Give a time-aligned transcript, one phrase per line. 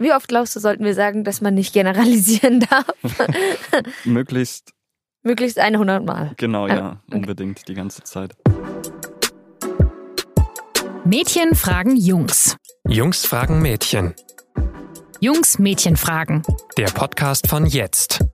[0.00, 2.86] wie oft glaubst du, sollten wir sagen, dass man nicht generalisieren darf?
[4.04, 4.72] Möglichst.
[5.22, 6.32] Möglichst 100 Mal.
[6.38, 7.16] Genau, ja, okay.
[7.16, 8.34] unbedingt die ganze Zeit.
[11.04, 12.56] Mädchen fragen Jungs.
[12.88, 14.14] Jungs fragen Mädchen.
[15.20, 16.42] Jungs Mädchen fragen.
[16.78, 18.24] Der Podcast von jetzt.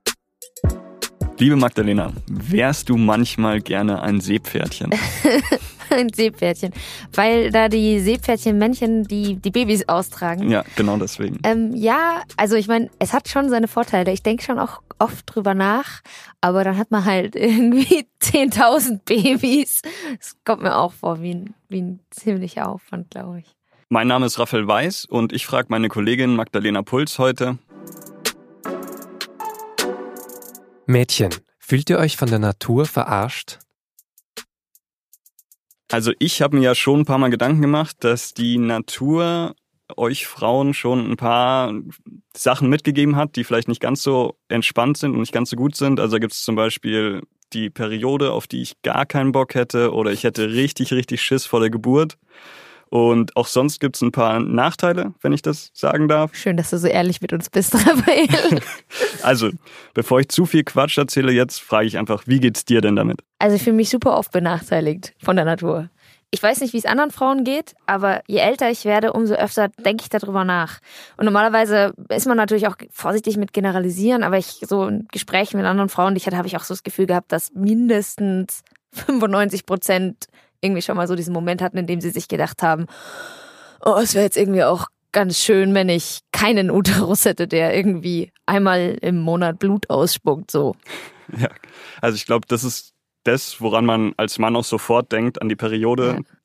[1.37, 4.91] Liebe Magdalena, wärst du manchmal gerne ein Seepferdchen?
[5.91, 6.73] ein Seepferdchen.
[7.13, 10.49] Weil da die Seepferdchen-Männchen die, die Babys austragen.
[10.49, 11.39] Ja, genau deswegen.
[11.43, 14.11] Ähm, ja, also ich meine, es hat schon seine Vorteile.
[14.11, 16.01] Ich denke schon auch oft drüber nach,
[16.41, 19.81] aber dann hat man halt irgendwie 10.000 Babys.
[20.17, 23.55] Das kommt mir auch vor wie ein, wie ein ziemlicher Aufwand, glaube ich.
[23.89, 27.57] Mein Name ist Raphael Weiß und ich frage meine Kollegin Magdalena Puls heute.
[30.85, 33.59] Mädchen, fühlt ihr euch von der Natur verarscht?
[35.89, 39.55] Also ich habe mir ja schon ein paar Mal Gedanken gemacht, dass die Natur
[39.95, 41.73] euch Frauen schon ein paar
[42.35, 45.75] Sachen mitgegeben hat, die vielleicht nicht ganz so entspannt sind und nicht ganz so gut
[45.75, 45.99] sind.
[45.99, 47.21] Also da gibt es zum Beispiel
[47.53, 51.45] die Periode, auf die ich gar keinen Bock hätte oder ich hätte richtig, richtig Schiss
[51.45, 52.17] vor der Geburt.
[52.89, 56.33] Und auch sonst gibt es ein paar Nachteile, wenn ich das sagen darf.
[56.35, 58.61] Schön, dass du so ehrlich mit uns bist, Raphael.
[59.23, 59.49] also,
[59.93, 63.21] bevor ich zu viel Quatsch erzähle, jetzt frage ich einfach, wie geht's dir denn damit?
[63.39, 65.89] Also, ich fühle mich super oft benachteiligt von der Natur.
[66.29, 69.69] Ich weiß nicht, wie es anderen Frauen geht, aber je älter ich werde, umso öfter
[69.69, 70.79] denke ich darüber nach.
[71.15, 75.65] Und normalerweise ist man natürlich auch vorsichtig mit Generalisieren, aber ich so in Gesprächen mit
[75.65, 79.65] anderen Frauen, die ich hatte, habe ich auch so das Gefühl gehabt, dass mindestens 95
[79.65, 80.27] Prozent
[80.61, 82.87] irgendwie schon mal so diesen Moment hatten, in dem sie sich gedacht haben,
[83.83, 88.31] oh, es wäre jetzt irgendwie auch ganz schön, wenn ich keinen Uterus hätte, der irgendwie
[88.45, 90.75] einmal im Monat Blut ausspuckt, so.
[91.37, 91.49] Ja,
[91.99, 95.57] also ich glaube, das ist das, woran man als Mann auch sofort denkt, an die
[95.57, 96.15] Periode.
[96.19, 96.37] Ja.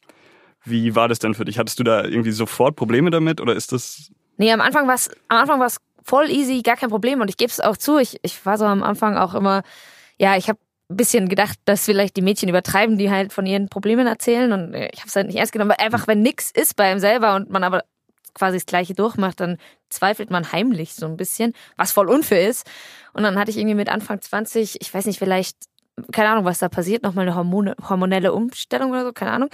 [0.64, 1.56] Wie war das denn für dich?
[1.56, 4.10] Hattest du da irgendwie sofort Probleme damit oder ist das?
[4.38, 7.28] Nee, am Anfang war es am Anfang war es voll easy, gar kein Problem und
[7.28, 7.98] ich gebe es auch zu.
[7.98, 9.62] Ich, ich war so am Anfang auch immer,
[10.18, 14.06] ja, ich habe bisschen gedacht, dass vielleicht die Mädchen übertreiben, die halt von ihren Problemen
[14.06, 14.52] erzählen.
[14.52, 17.00] Und ich habe es halt nicht ernst genommen, weil einfach, wenn nichts ist bei einem
[17.00, 17.84] selber und man aber
[18.34, 19.58] quasi das Gleiche durchmacht, dann
[19.90, 22.66] zweifelt man heimlich so ein bisschen, was voll unfair ist.
[23.12, 25.56] Und dann hatte ich irgendwie mit Anfang 20, ich weiß nicht, vielleicht,
[26.12, 29.50] keine Ahnung, was da passiert, nochmal eine Hormone, hormonelle Umstellung oder so, keine Ahnung.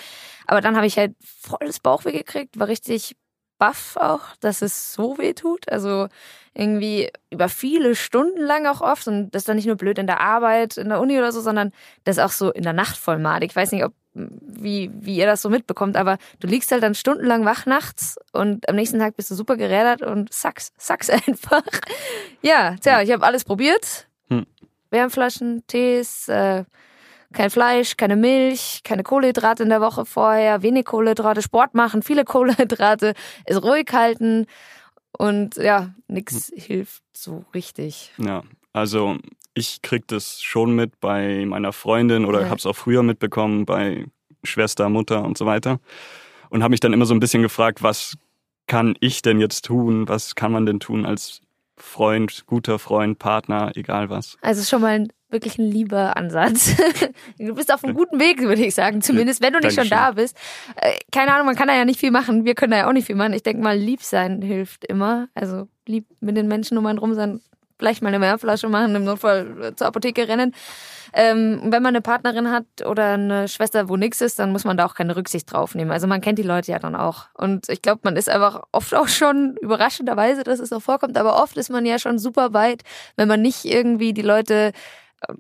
[0.47, 3.17] Aber dann habe ich halt volles Bauchweh gekriegt, war richtig
[3.59, 5.69] baff auch, dass es so weh tut.
[5.71, 6.09] Also
[6.55, 9.07] irgendwie über viele Stunden lang auch oft.
[9.07, 11.41] Und das ist dann nicht nur blöd in der Arbeit, in der Uni oder so,
[11.41, 11.73] sondern
[12.05, 13.51] das auch so in der Nacht voll madig.
[13.51, 16.95] Ich weiß nicht, ob wie, wie ihr das so mitbekommt, aber du liegst halt dann
[16.95, 21.63] stundenlang wach nachts und am nächsten Tag bist du super gerädert und sackst, sackst einfach.
[22.43, 24.09] ja, tja, ich habe alles probiert.
[24.29, 24.47] Hm.
[24.91, 26.65] Wärmflaschen, Tees, äh,
[27.33, 32.25] kein Fleisch, keine Milch, keine Kohlenhydrate in der Woche vorher, wenig Kohlenhydrate, Sport machen, viele
[32.27, 34.47] Kohlenhydrate, es ruhig halten
[35.13, 38.13] und ja, nichts hilft so richtig.
[38.19, 39.17] Ja, also
[39.55, 42.51] ich krieg das schon mit bei meiner Freundin oder ja.
[42.51, 44.07] hab's auch früher mitbekommen bei
[44.45, 45.81] Schwester, Mutter und so weiter
[46.51, 48.17] und habe mich dann immer so ein bisschen gefragt, was
[48.67, 50.09] kann ich denn jetzt tun?
[50.09, 51.41] Was kann man denn tun als
[51.79, 54.37] Freund, guter Freund, Partner, egal was?
[54.43, 56.75] Also schon mal ein wirklich ein lieber Ansatz.
[57.39, 59.03] du bist auf einem guten Weg, würde ich sagen.
[59.03, 60.37] Zumindest, wenn du nicht schon da bist.
[60.77, 62.45] Äh, keine Ahnung, man kann da ja nicht viel machen.
[62.45, 63.35] Wir können da ja auch nicht viel machen.
[63.35, 65.29] Ich denke mal, lieb sein hilft immer.
[65.35, 67.41] Also lieb mit den Menschen um einen rum sein.
[67.79, 70.55] Vielleicht mal eine Mehrflasche machen, im Notfall zur Apotheke rennen.
[71.13, 74.77] Ähm, wenn man eine Partnerin hat oder eine Schwester, wo nichts ist, dann muss man
[74.77, 75.91] da auch keine Rücksicht drauf nehmen.
[75.91, 77.27] Also man kennt die Leute ja dann auch.
[77.35, 81.43] Und ich glaube, man ist einfach oft auch schon überraschenderweise, dass es auch vorkommt, aber
[81.43, 82.83] oft ist man ja schon super weit,
[83.17, 84.73] wenn man nicht irgendwie die Leute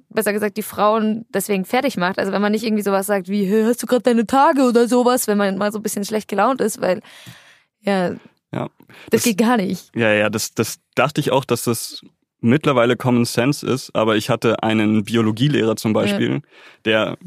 [0.08, 2.18] besser gesagt, die Frauen deswegen fertig macht.
[2.18, 4.88] Also wenn man nicht irgendwie sowas sagt wie, hey, hast du gerade deine Tage oder
[4.88, 7.00] sowas, wenn man mal so ein bisschen schlecht gelaunt ist, weil
[7.80, 8.10] ja,
[8.52, 9.94] ja das, das geht gar nicht.
[9.94, 12.02] Ja, ja, das, das dachte ich auch, dass das
[12.40, 16.40] mittlerweile Common Sense ist, aber ich hatte einen Biologielehrer zum Beispiel, ja.
[16.84, 17.18] der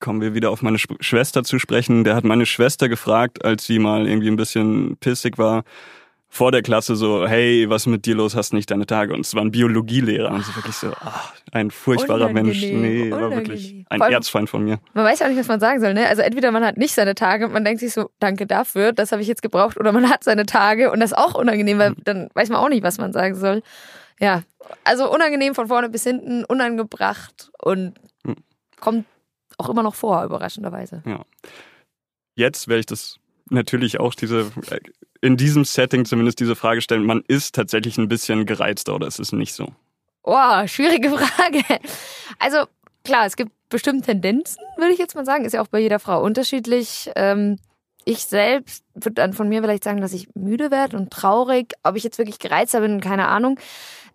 [0.00, 2.04] kommen wir wieder auf meine Schwester zu sprechen.
[2.04, 5.64] Der hat meine Schwester gefragt, als sie mal irgendwie ein bisschen pissig war,
[6.30, 9.14] vor der Klasse so, hey, was mit dir los, hast nicht deine Tage?
[9.14, 12.44] Und es war ein Biologielehrer und so wirklich so, ach, ein furchtbarer Unangenehm.
[12.44, 12.62] Mensch.
[12.62, 13.12] Nee, Unangenehm.
[13.12, 14.78] war wirklich ein allem, Erzfeind von mir.
[14.92, 16.06] Man weiß ja auch nicht, was man sagen soll, ne?
[16.06, 19.10] Also entweder man hat nicht seine Tage und man denkt sich so, danke dafür, das
[19.10, 21.94] habe ich jetzt gebraucht, oder man hat seine Tage und das ist auch unangenehm, weil
[22.04, 23.62] dann weiß man auch nicht, was man sagen soll.
[24.20, 24.42] Ja,
[24.84, 27.94] also unangenehm von vorne bis hinten, unangebracht und
[28.24, 28.36] hm.
[28.80, 29.06] kommt
[29.58, 31.02] auch immer noch vor, überraschenderweise.
[31.06, 31.24] Ja.
[32.34, 33.18] Jetzt werde ich das
[33.50, 34.50] natürlich auch diese,
[35.20, 39.18] in diesem Setting zumindest diese Frage stellen, man ist tatsächlich ein bisschen gereizter oder ist
[39.18, 39.72] es nicht so?
[40.22, 41.62] Boah, schwierige Frage.
[42.38, 42.64] Also
[43.04, 45.44] klar, es gibt bestimmt Tendenzen, würde ich jetzt mal sagen.
[45.44, 47.10] Ist ja auch bei jeder Frau unterschiedlich.
[47.16, 47.58] Ähm,
[48.08, 51.74] ich selbst würde dann von mir vielleicht sagen, dass ich müde werde und traurig.
[51.82, 53.60] Ob ich jetzt wirklich gereizter bin, keine Ahnung.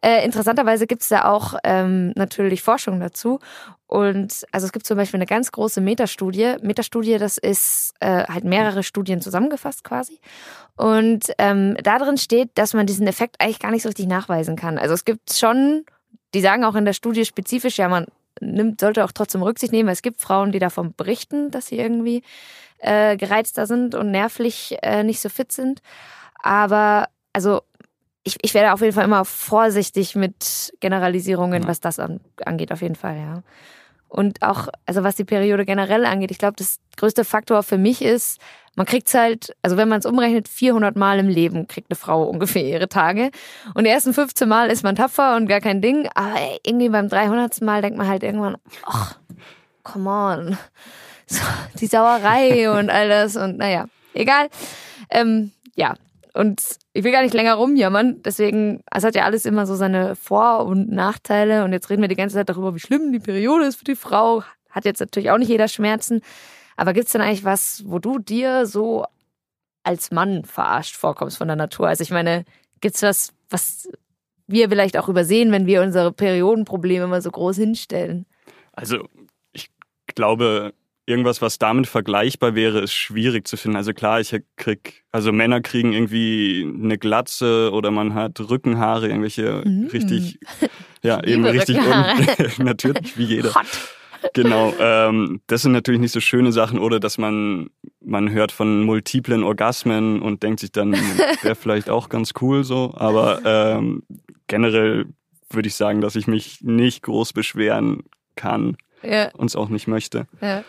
[0.01, 3.40] Äh, interessanterweise gibt es da auch ähm, natürlich Forschung dazu.
[3.86, 6.56] Und also es gibt zum Beispiel eine ganz große Metastudie.
[6.63, 10.19] Metastudie, das ist äh, halt mehrere Studien zusammengefasst quasi.
[10.75, 14.56] Und ähm, da drin steht, dass man diesen Effekt eigentlich gar nicht so richtig nachweisen
[14.56, 14.80] kann.
[14.80, 15.86] Also es gibt schon,
[16.34, 18.07] die sagen auch in der Studie spezifisch, ja, man
[18.39, 21.77] nimmt, sollte auch trotzdem Rücksicht nehmen, weil es gibt Frauen, die davon berichten, dass sie
[21.77, 22.24] irgendwie
[22.80, 25.81] äh, gereizter sind und nervlich äh, nicht so fit sind.
[26.41, 27.62] Aber also
[28.24, 32.81] ich, ich werde auf jeden Fall immer vorsichtig mit Generalisierungen, was das an, angeht, auf
[32.81, 33.44] jeden Fall, ja.
[34.13, 38.04] Und auch, also was die Periode generell angeht, ich glaube, das größte Faktor für mich
[38.04, 38.39] ist,
[38.75, 41.95] man kriegt es halt, also wenn man es umrechnet, 400 Mal im Leben kriegt eine
[41.95, 43.31] Frau ungefähr ihre Tage.
[43.74, 46.07] Und die ersten 15 Mal ist man tapfer und gar kein Ding.
[46.13, 47.60] Aber irgendwie beim 300.
[47.62, 49.18] Mal denkt man halt irgendwann, ach,
[49.81, 50.57] come on.
[51.25, 51.42] So,
[51.80, 54.50] die Sauerei und all das und naja, egal.
[55.09, 55.95] Ähm, ja,
[56.33, 56.62] und
[56.94, 60.65] ich will gar nicht länger rumjammern, deswegen, es hat ja alles immer so seine Vor-
[60.65, 61.63] und Nachteile.
[61.63, 63.95] Und jetzt reden wir die ganze Zeit darüber, wie schlimm die Periode ist für die
[63.95, 64.44] Frau.
[64.69, 66.21] Hat jetzt natürlich auch nicht jeder Schmerzen.
[66.75, 69.06] Aber gibt es denn eigentlich was, wo du dir so
[69.83, 71.88] als Mann verarscht vorkommst von der Natur?
[71.88, 72.45] Also ich meine,
[72.81, 73.89] gibt es was, was
[74.47, 78.25] wir vielleicht auch übersehen, wenn wir unsere Periodenprobleme immer so groß hinstellen?
[78.71, 79.07] Also
[79.51, 79.69] ich
[80.15, 80.74] glaube,
[81.05, 83.77] irgendwas, was damit vergleichbar wäre, ist schwierig zu finden.
[83.77, 89.63] Also klar, ich krieg, also Männer kriegen irgendwie eine Glatze oder man hat Rückenhaare, irgendwelche
[89.65, 89.88] mm.
[89.88, 90.39] richtig,
[91.03, 91.85] ja, eben richtig, un
[92.65, 93.53] natürlich, wie jeder.
[93.53, 93.65] Hot.
[94.33, 98.83] Genau, ähm, das sind natürlich nicht so schöne Sachen oder dass man, man hört von
[98.83, 100.94] multiplen Orgasmen und denkt sich dann,
[101.41, 104.03] wäre vielleicht auch ganz cool so, aber ähm,
[104.47, 105.07] generell
[105.49, 108.03] würde ich sagen, dass ich mich nicht groß beschweren
[108.35, 109.29] kann ja.
[109.31, 110.25] und es auch nicht möchte.
[110.39, 110.63] Ja.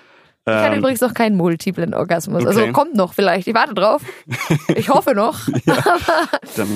[0.46, 2.44] Ich hatte ähm, übrigens noch keinen multiplen Orgasmus.
[2.44, 2.68] Also okay.
[2.68, 3.46] Also kommt noch vielleicht.
[3.46, 4.02] Ich warte drauf.
[4.76, 5.48] Ich hoffe noch.
[5.64, 6.66] ja, aber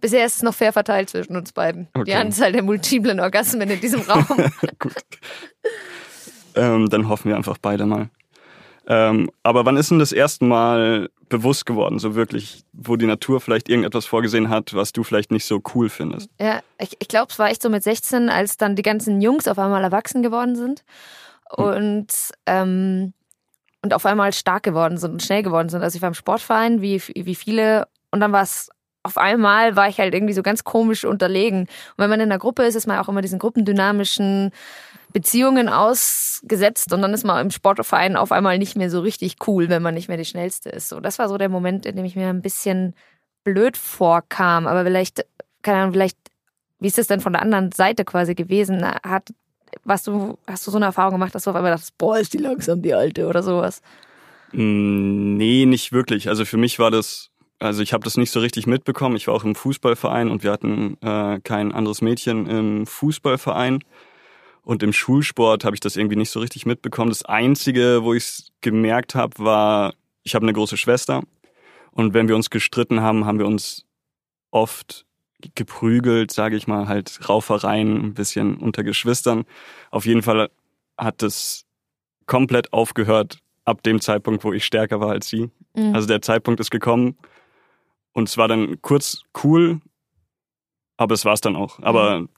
[0.00, 1.88] bisher ist es noch fair verteilt zwischen uns beiden.
[1.92, 2.04] Okay.
[2.04, 4.24] Die Anzahl der multiplen Orgasmen in diesem Raum.
[4.78, 4.94] Gut.
[6.54, 8.08] Ähm, dann hoffen wir einfach beide mal.
[8.86, 13.40] Ähm, aber wann ist denn das erste Mal bewusst geworden, so wirklich, wo die Natur
[13.40, 16.30] vielleicht irgendetwas vorgesehen hat, was du vielleicht nicht so cool findest?
[16.40, 19.46] Ja, ich, ich glaube, es war echt so mit 16, als dann die ganzen Jungs
[19.46, 20.84] auf einmal erwachsen geworden sind.
[21.54, 21.64] Hm.
[21.64, 22.12] Und
[22.46, 23.12] ähm,
[23.82, 25.82] und auf einmal stark geworden sind und schnell geworden sind.
[25.82, 28.70] Also ich war im Sportverein, wie, wie viele, und dann war es
[29.04, 31.60] auf einmal war ich halt irgendwie so ganz komisch unterlegen.
[31.60, 34.50] Und wenn man in einer Gruppe ist, ist man auch immer diesen gruppendynamischen
[35.12, 39.70] Beziehungen ausgesetzt und dann ist man im Sportverein auf einmal nicht mehr so richtig cool,
[39.70, 40.90] wenn man nicht mehr die Schnellste ist.
[40.90, 42.94] So, das war so der Moment, in dem ich mir ein bisschen
[43.44, 44.66] blöd vorkam.
[44.66, 45.24] Aber vielleicht,
[45.62, 46.18] keine Ahnung, vielleicht,
[46.78, 48.84] wie ist das denn von der anderen Seite quasi gewesen?
[48.84, 49.30] Hat,
[49.84, 52.32] was du, hast du so eine Erfahrung gemacht, dass du auf einmal dachtest, boah, ist
[52.32, 53.82] die langsam, die alte oder sowas?
[54.52, 56.28] Mm, nee, nicht wirklich.
[56.28, 59.16] Also für mich war das, also ich habe das nicht so richtig mitbekommen.
[59.16, 63.80] Ich war auch im Fußballverein und wir hatten äh, kein anderes Mädchen im Fußballverein.
[64.62, 67.10] Und im Schulsport habe ich das irgendwie nicht so richtig mitbekommen.
[67.10, 71.22] Das Einzige, wo ich es gemerkt habe, war, ich habe eine große Schwester.
[71.90, 73.86] Und wenn wir uns gestritten haben, haben wir uns
[74.50, 75.06] oft
[75.54, 79.44] geprügelt, sage ich mal, halt Raufereien, ein bisschen unter Geschwistern.
[79.90, 80.50] Auf jeden Fall
[80.96, 81.64] hat es
[82.26, 85.50] komplett aufgehört ab dem Zeitpunkt, wo ich stärker war als sie.
[85.74, 85.94] Mhm.
[85.94, 87.16] Also der Zeitpunkt ist gekommen
[88.12, 89.80] und es war dann kurz cool,
[90.96, 91.78] aber es war es dann auch.
[91.80, 92.28] Aber mhm.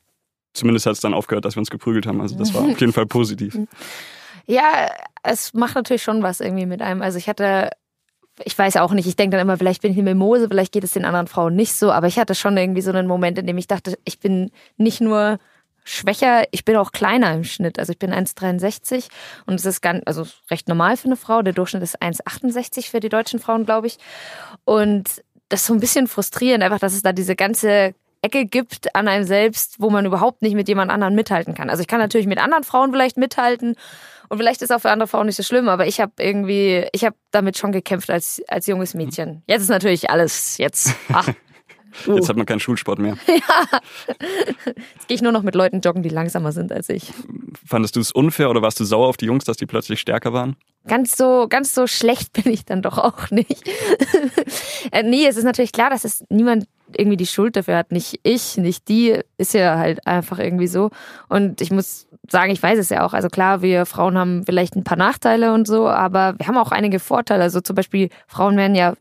[0.52, 2.20] zumindest hat es dann aufgehört, dass wir uns geprügelt haben.
[2.20, 3.58] Also das war auf jeden Fall positiv.
[4.46, 4.90] Ja,
[5.22, 7.02] es macht natürlich schon was irgendwie mit einem.
[7.02, 7.70] Also ich hatte
[8.44, 10.84] ich weiß auch nicht, ich denke dann immer, vielleicht bin ich eine Mimose, vielleicht geht
[10.84, 13.46] es den anderen Frauen nicht so, aber ich hatte schon irgendwie so einen Moment, in
[13.46, 15.38] dem ich dachte, ich bin nicht nur
[15.84, 17.78] schwächer, ich bin auch kleiner im Schnitt.
[17.78, 19.08] Also ich bin 1,63
[19.46, 21.42] und es ist ganz, also recht normal für eine Frau.
[21.42, 23.98] Der Durchschnitt ist 1,68 für die deutschen Frauen, glaube ich.
[24.64, 28.94] Und das ist so ein bisschen frustrierend, einfach, dass es da diese ganze Ecke gibt
[28.94, 31.70] an einem selbst, wo man überhaupt nicht mit jemand anderen mithalten kann.
[31.70, 33.76] Also ich kann natürlich mit anderen Frauen vielleicht mithalten
[34.28, 37.04] und vielleicht ist auch für andere Frauen nicht so schlimm, aber ich habe irgendwie, ich
[37.04, 39.42] habe damit schon gekämpft als, als junges Mädchen.
[39.46, 40.94] Jetzt ist natürlich alles jetzt.
[41.12, 41.32] Ach, uh.
[42.14, 43.16] Jetzt hat man keinen Schulsport mehr.
[43.26, 43.80] ja.
[44.94, 47.12] Jetzt gehe ich nur noch mit Leuten joggen, die langsamer sind als ich.
[47.66, 50.32] Fandest du es unfair oder warst du sauer auf die Jungs, dass die plötzlich stärker
[50.32, 50.56] waren?
[50.86, 53.68] Ganz so, ganz so schlecht bin ich dann doch auch nicht.
[54.92, 57.92] äh, nee, es ist natürlich klar, dass es niemand irgendwie die Schuld dafür hat.
[57.92, 59.20] Nicht ich, nicht die.
[59.38, 60.90] Ist ja halt einfach irgendwie so.
[61.28, 63.12] Und ich muss sagen, ich weiß es ja auch.
[63.12, 66.72] Also klar, wir Frauen haben vielleicht ein paar Nachteile und so, aber wir haben auch
[66.72, 67.42] einige Vorteile.
[67.42, 68.94] Also zum Beispiel, Frauen werden ja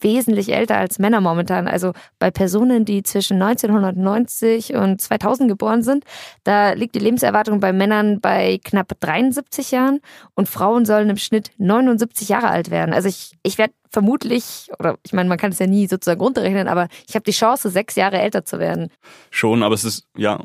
[0.00, 1.68] wesentlich älter als Männer momentan.
[1.68, 6.04] Also bei Personen, die zwischen 1990 und 2000 geboren sind,
[6.44, 10.00] da liegt die Lebenserwartung bei Männern bei knapp 73 Jahren
[10.34, 12.94] und Frauen sollen im Schnitt 79 Jahre alt werden.
[12.94, 16.68] Also ich, ich werde vermutlich, oder ich meine, man kann es ja nie sozusagen runterrechnen,
[16.68, 18.90] aber ich habe die Chance, sechs Jahre älter zu werden.
[19.30, 20.40] Schon, aber es ist, ja,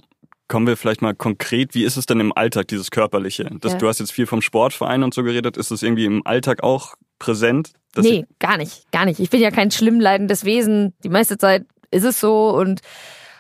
[0.48, 3.50] kommen wir vielleicht mal konkret, wie ist es denn im Alltag, dieses Körperliche?
[3.60, 3.78] Das, Ja.
[3.80, 5.58] Du hast jetzt viel vom Sportverein und so geredet.
[5.58, 7.74] Ist es irgendwie im Alltag auch präsent?
[7.98, 9.20] nee, gar nicht, gar nicht.
[9.20, 10.94] Ich bin ja kein schlimm leidendes Wesen.
[11.04, 12.82] Die meiste Zeit ist es so und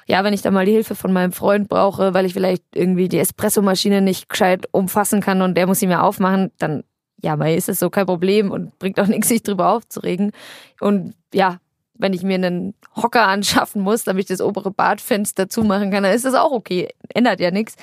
[0.05, 3.07] ja, wenn ich dann mal die Hilfe von meinem Freund brauche, weil ich vielleicht irgendwie
[3.07, 6.83] die Espressomaschine nicht gescheit umfassen kann und der muss sie mir aufmachen, dann
[7.21, 10.31] ja, mal ist es so kein Problem und bringt auch nichts, sich drüber aufzuregen.
[10.79, 11.57] Und ja,
[11.95, 16.13] wenn ich mir einen Hocker anschaffen muss, damit ich das obere Badfenster zumachen kann, dann
[16.13, 16.89] ist das auch okay.
[17.13, 17.75] Ändert ja nichts.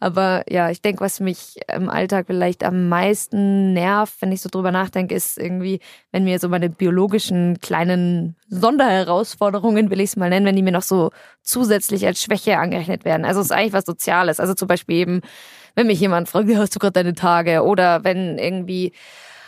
[0.00, 4.48] Aber ja, ich denke, was mich im Alltag vielleicht am meisten nervt, wenn ich so
[4.48, 5.80] drüber nachdenke, ist irgendwie,
[6.12, 10.72] wenn mir so meine biologischen kleinen Sonderherausforderungen, will ich es mal nennen, wenn die mir
[10.72, 11.10] noch so
[11.42, 13.26] zusätzlich als Schwäche angerechnet werden.
[13.26, 14.40] Also es ist eigentlich was Soziales.
[14.40, 15.20] Also zum Beispiel eben,
[15.74, 17.62] wenn mich jemand fragt, wie hast du gerade deine Tage?
[17.62, 18.92] Oder wenn irgendwie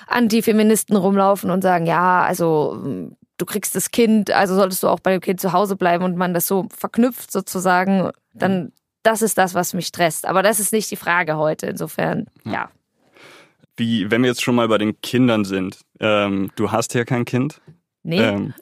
[0.07, 3.11] Antifeministen rumlaufen und sagen, ja, also
[3.41, 6.17] du kriegst das Kind, also solltest du auch bei dem Kind zu Hause bleiben und
[6.17, 10.27] man das so verknüpft sozusagen, dann das ist das, was mich stresst.
[10.27, 11.67] Aber das ist nicht die Frage heute.
[11.67, 12.71] Insofern, ja.
[13.77, 17.25] Wie, wenn wir jetzt schon mal bei den Kindern sind, ähm, du hast ja kein
[17.25, 17.63] Kind.
[18.03, 18.21] Nee.
[18.21, 18.55] Ähm,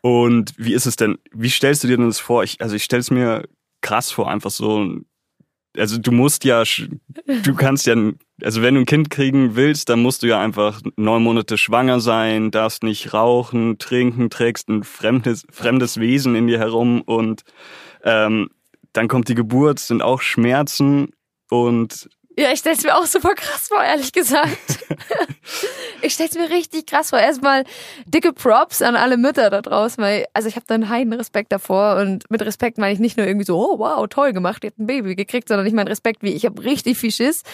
[0.00, 2.44] und wie ist es denn, wie stellst du dir denn das vor?
[2.44, 3.48] Ich, also ich stelle es mir
[3.80, 5.00] krass vor, einfach so,
[5.76, 6.62] also du musst ja,
[7.26, 7.96] du kannst ja,
[8.42, 12.00] also wenn du ein Kind kriegen willst, dann musst du ja einfach neun Monate schwanger
[12.00, 17.42] sein, darfst nicht rauchen, trinken, trägst ein fremdes, fremdes Wesen in dir herum und
[18.02, 18.50] ähm,
[18.92, 21.10] dann kommt die Geburt, sind auch Schmerzen
[21.50, 24.84] und Ja, ich stell's mir auch super krass vor, ehrlich gesagt.
[26.02, 27.20] ich stell's mir richtig krass vor.
[27.20, 27.64] Erstmal
[28.06, 31.52] dicke Props an alle Mütter da draußen, weil, also ich habe da einen heiden Respekt
[31.52, 34.70] davor und mit Respekt meine ich nicht nur irgendwie so, oh wow, toll gemacht, ihr
[34.70, 37.44] habt ein Baby gekriegt, sondern ich meine Respekt wie, ich habe richtig viel Schiss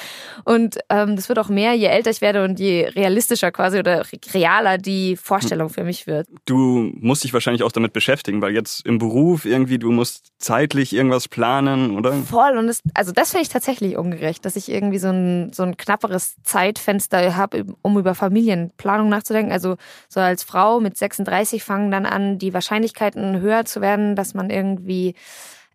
[0.44, 4.06] und ähm, das wird auch mehr, je älter ich werde und je realistischer quasi oder
[4.32, 6.26] realer die Vorstellung für mich wird.
[6.46, 10.94] du musst dich wahrscheinlich auch damit beschäftigen, weil jetzt im Beruf irgendwie, du musst zeitlich
[10.94, 12.14] irgendwas planen, oder?
[12.14, 15.62] Voll und das, also das finde ich tatsächlich ungerecht, dass ich irgendwie so ein, so
[15.62, 19.53] ein knapperes Zeitfenster habe, um über Familienplanung nachzudenken.
[19.53, 19.77] Also
[20.09, 24.50] so als Frau mit 36 fangen dann an, die Wahrscheinlichkeiten höher zu werden, dass man
[24.50, 25.15] irgendwie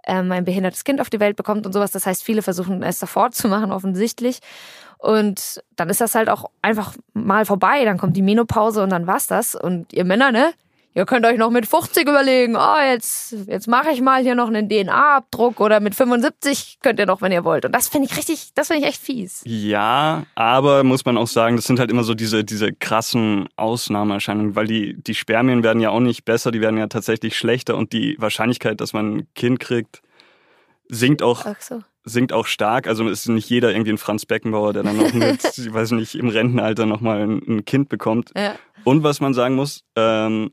[0.05, 1.91] ähm, ein behindertes Kind auf die Welt bekommt und sowas.
[1.91, 4.39] Das heißt, viele versuchen es sofort zu machen, offensichtlich.
[4.97, 7.83] Und dann ist das halt auch einfach mal vorbei.
[7.85, 9.55] Dann kommt die Menopause und dann war's das.
[9.55, 10.53] Und ihr Männer, ne?
[10.97, 14.47] Ihr könnt euch noch mit 50 überlegen, oh, jetzt, jetzt mache ich mal hier noch
[14.47, 17.65] einen DNA-Abdruck oder mit 75 könnt ihr noch, wenn ihr wollt.
[17.65, 19.43] Und das finde ich richtig, das finde ich echt fies.
[19.45, 24.55] Ja, aber muss man auch sagen, das sind halt immer so diese, diese krassen Ausnahmeerscheinungen,
[24.55, 27.91] weil die, die Spermien werden ja auch nicht besser, die werden ja tatsächlich schlechter und
[27.91, 30.01] die Wahrscheinlichkeit, dass man ein Kind kriegt,
[30.87, 31.45] sinkt auch,
[32.05, 32.87] sinkt auch stark.
[32.87, 36.15] Also ist nicht jeder irgendwie ein Franz Beckenbauer, der dann noch mit, ich weiß nicht,
[36.15, 38.31] im Rentenalter nochmal ein, ein Kind bekommt.
[38.33, 38.55] Ja.
[38.85, 40.51] Und was man sagen muss, ähm,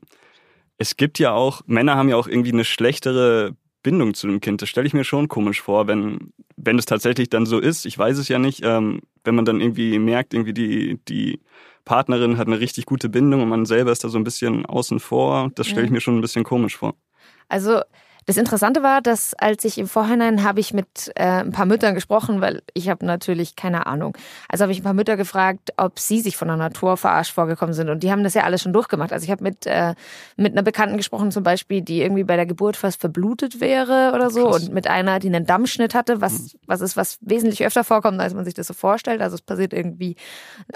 [0.77, 4.61] es gibt ja auch, Männer haben ja auch irgendwie eine schlechtere Bindung zu dem Kind.
[4.61, 7.85] Das stelle ich mir schon komisch vor, wenn, wenn es tatsächlich dann so ist.
[7.85, 8.61] Ich weiß es ja nicht.
[8.63, 11.41] Ähm, wenn man dann irgendwie merkt, irgendwie die, die
[11.85, 14.99] Partnerin hat eine richtig gute Bindung und man selber ist da so ein bisschen außen
[14.99, 16.95] vor, das stelle ich mir schon ein bisschen komisch vor.
[17.49, 17.81] Also
[18.25, 21.95] das Interessante war, dass als ich im Vorhinein habe ich mit äh, ein paar Müttern
[21.95, 24.17] gesprochen, weil ich habe natürlich keine Ahnung.
[24.47, 27.73] Also habe ich ein paar Mütter gefragt, ob sie sich von der Natur verarscht vorgekommen
[27.73, 27.89] sind.
[27.89, 29.11] Und die haben das ja alles schon durchgemacht.
[29.11, 29.95] Also ich habe mit, äh,
[30.37, 34.29] mit einer Bekannten gesprochen zum Beispiel, die irgendwie bei der Geburt fast verblutet wäre oder
[34.29, 34.49] so.
[34.49, 34.63] Krass.
[34.63, 38.33] Und mit einer, die einen Dammschnitt hatte, was, was ist, was wesentlich öfter vorkommt, als
[38.33, 39.21] man sich das so vorstellt.
[39.21, 40.15] Also es passiert irgendwie,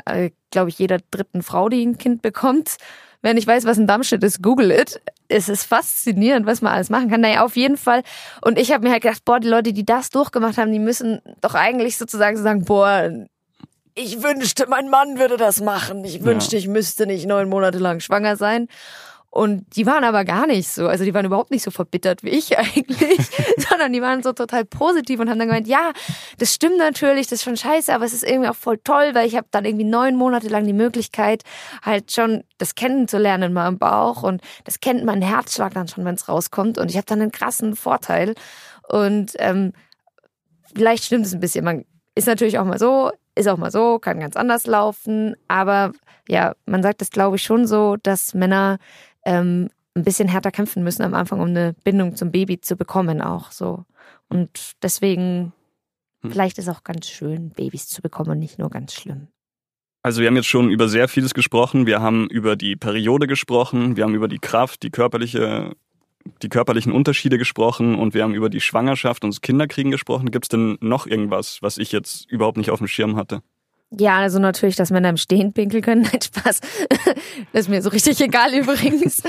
[0.06, 2.77] äh, glaube ich, jeder dritten Frau, die ein Kind bekommt.
[3.22, 5.01] Wenn ich weiß, was ein Dammschnitt ist, google it.
[5.29, 7.22] Es ist faszinierend, was man alles machen kann.
[7.22, 8.03] Naja, auf jeden Fall.
[8.41, 11.22] Und ich habe mir halt gedacht, boah, die Leute, die das durchgemacht haben, die müssen
[11.41, 13.12] doch eigentlich sozusagen so sagen, boah,
[13.96, 16.05] ich wünschte, mein Mann würde das machen.
[16.05, 18.67] Ich wünschte, ich müsste nicht neun Monate lang schwanger sein.
[19.38, 20.88] Und die waren aber gar nicht so.
[20.88, 23.20] Also die waren überhaupt nicht so verbittert wie ich eigentlich,
[23.70, 25.91] sondern die waren so total positiv und haben dann gemeint, ja,
[26.39, 29.27] das stimmt natürlich, das ist schon scheiße, aber es ist irgendwie auch voll toll, weil
[29.27, 31.44] ich habe dann irgendwie neun Monate lang die Möglichkeit,
[31.84, 36.15] halt schon das kennenzulernen mal im Bauch und das kennt mein Herzschlag dann schon, wenn
[36.15, 38.34] es rauskommt und ich habe dann einen krassen Vorteil.
[38.89, 39.74] Und ähm,
[40.75, 41.63] vielleicht stimmt es ein bisschen.
[41.63, 45.91] Man ist natürlich auch mal so, ist auch mal so, kann ganz anders laufen, aber
[46.27, 48.79] ja, man sagt es, glaube ich, schon so, dass Männer
[49.27, 53.22] ähm, ein bisschen härter kämpfen müssen am Anfang, um eine Bindung zum Baby zu bekommen,
[53.22, 53.84] auch so.
[54.29, 55.53] Und deswegen,
[56.22, 56.31] Hm.
[56.31, 59.27] vielleicht ist auch ganz schön, Babys zu bekommen und nicht nur ganz schlimm.
[60.03, 61.86] Also wir haben jetzt schon über sehr vieles gesprochen.
[61.86, 65.75] Wir haben über die Periode gesprochen, wir haben über die Kraft, die körperliche,
[66.41, 70.31] die körperlichen Unterschiede gesprochen und wir haben über die Schwangerschaft und das Kinderkriegen gesprochen.
[70.31, 73.41] Gibt es denn noch irgendwas, was ich jetzt überhaupt nicht auf dem Schirm hatte?
[73.89, 76.01] Ja, also natürlich, dass Männer im Stehen pinkeln können.
[76.12, 76.60] Nein, Spaß.
[77.53, 79.22] Das ist mir so richtig egal übrigens.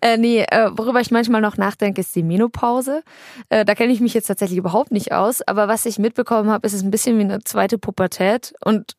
[0.00, 3.02] Äh, nee, äh, worüber ich manchmal noch nachdenke, ist die Menopause.
[3.48, 5.40] Äh, da kenne ich mich jetzt tatsächlich überhaupt nicht aus.
[5.42, 8.52] Aber was ich mitbekommen habe, ist es ein bisschen wie eine zweite Pubertät.
[8.62, 8.96] Und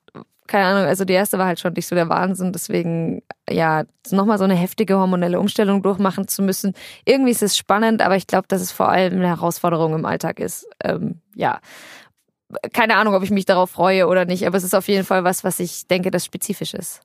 [0.48, 2.51] keine Ahnung, also die erste war halt schon nicht so der Wahnsinn.
[2.51, 6.74] Deswegen, ja, nochmal so eine heftige hormonelle Umstellung durchmachen zu müssen.
[7.05, 10.39] Irgendwie ist es spannend, aber ich glaube, dass es vor allem eine Herausforderung im Alltag
[10.39, 10.67] ist.
[10.84, 11.60] Ähm, ja
[12.74, 15.24] keine Ahnung, ob ich mich darauf freue oder nicht, aber es ist auf jeden Fall
[15.24, 17.01] was, was ich denke, das spezifisch ist.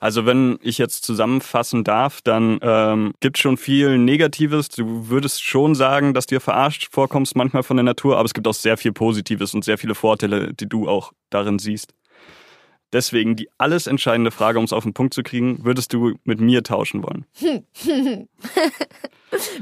[0.00, 4.68] Also wenn ich jetzt zusammenfassen darf, dann ähm, gibt es schon viel Negatives.
[4.68, 8.48] Du würdest schon sagen, dass dir verarscht vorkommst manchmal von der Natur, aber es gibt
[8.48, 11.92] auch sehr viel Positives und sehr viele Vorteile, die du auch darin siehst.
[12.92, 16.40] Deswegen die alles entscheidende Frage, um es auf den Punkt zu kriegen, würdest du mit
[16.40, 17.24] mir tauschen wollen?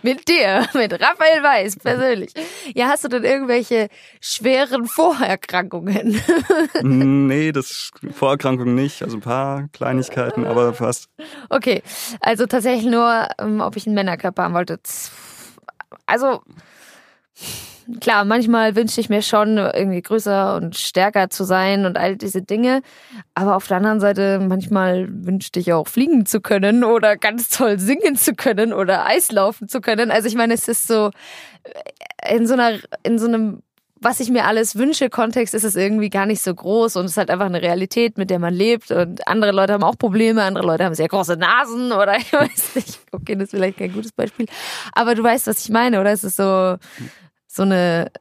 [0.02, 2.32] mit dir, mit Raphael Weiß persönlich.
[2.74, 3.88] Ja, hast du denn irgendwelche
[4.20, 6.20] schweren Vorerkrankungen?
[6.82, 11.10] nee, das Vorerkrankungen nicht, also ein paar Kleinigkeiten, aber fast.
[11.50, 11.82] Okay,
[12.20, 14.80] also tatsächlich nur, ähm, ob ich einen Männerkörper haben wollte.
[16.06, 16.40] Also
[18.00, 22.42] klar, manchmal wünschte ich mir schon, irgendwie größer und stärker zu sein und all diese
[22.42, 22.82] Dinge.
[23.34, 27.78] Aber auf der anderen Seite, manchmal wünschte ich auch fliegen zu können oder ganz toll
[27.78, 30.10] singen zu können oder Eislaufen zu können.
[30.10, 31.10] Also ich meine, es ist so,
[31.64, 33.62] äh, in so einer, in so einem
[34.00, 37.12] was ich mir alles wünsche, Kontext ist es irgendwie gar nicht so groß und es
[37.12, 40.44] ist halt einfach eine Realität, mit der man lebt und andere Leute haben auch Probleme,
[40.44, 43.92] andere Leute haben sehr große Nasen oder ich weiß nicht, okay, das ist vielleicht kein
[43.92, 44.46] gutes Beispiel,
[44.92, 46.12] aber du weißt, was ich meine, oder?
[46.12, 46.76] Es ist so,
[47.48, 48.12] so eine,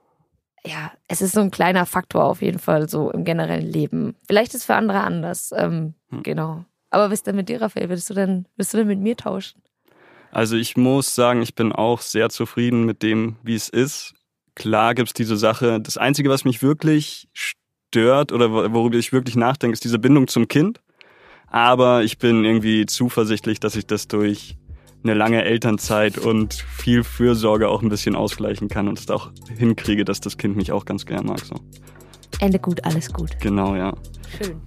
[0.66, 4.16] ja, es ist so ein kleiner Faktor auf jeden Fall so im generellen Leben.
[4.26, 6.24] Vielleicht ist es für andere anders, ähm, hm.
[6.24, 6.66] genau.
[6.90, 7.90] Aber was ist denn mit dir, Raphael?
[7.90, 9.62] Würdest du denn, würdest du denn mit mir tauschen?
[10.32, 14.14] Also ich muss sagen, ich bin auch sehr zufrieden mit dem, wie es ist.
[14.56, 15.80] Klar gibt es diese Sache.
[15.82, 20.48] Das Einzige, was mich wirklich stört oder worüber ich wirklich nachdenke, ist diese Bindung zum
[20.48, 20.82] Kind.
[21.48, 24.58] Aber ich bin irgendwie zuversichtlich, dass ich das durch
[25.04, 30.06] eine lange Elternzeit und viel Fürsorge auch ein bisschen ausgleichen kann und es auch hinkriege,
[30.06, 31.40] dass das Kind mich auch ganz gern mag.
[31.40, 31.56] So.
[32.40, 33.40] Ende gut, alles gut.
[33.40, 33.94] Genau, ja.
[34.38, 34.62] Schön.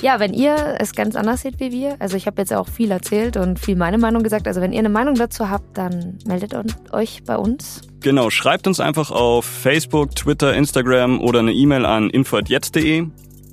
[0.00, 2.92] Ja, wenn ihr es ganz anders seht wie wir, also ich habe jetzt auch viel
[2.92, 6.54] erzählt und viel meine Meinung gesagt, also wenn ihr eine Meinung dazu habt, dann meldet
[6.92, 7.82] euch bei uns.
[8.00, 13.06] Genau, schreibt uns einfach auf Facebook, Twitter, Instagram oder eine E-Mail an info.jetzt.de.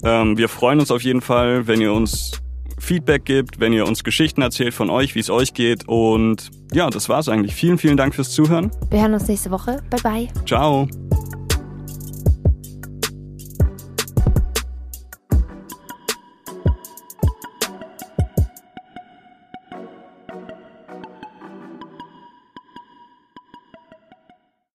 [0.04, 2.40] Ähm, wir freuen uns auf jeden Fall, wenn ihr uns
[2.80, 5.88] Feedback gibt, wenn ihr uns Geschichten erzählt von euch, wie es euch geht.
[5.88, 7.56] Und ja, das war's eigentlich.
[7.56, 8.72] Vielen, vielen Dank fürs Zuhören.
[8.90, 9.82] Wir hören uns nächste Woche.
[9.90, 10.28] Bye, bye.
[10.46, 10.88] Ciao.